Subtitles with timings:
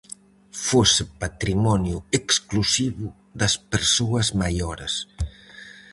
[0.65, 3.07] Fose patrimonio exclusivo
[3.39, 4.93] das persoas maiores.